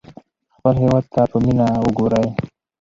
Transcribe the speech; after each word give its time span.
خپل 0.55 0.75
هېواد 0.81 1.05
ته 1.13 1.21
په 1.31 1.37
مینه 1.43 1.67
وګورئ. 1.83 2.27